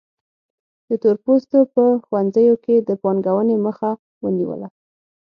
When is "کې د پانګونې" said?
2.65-3.55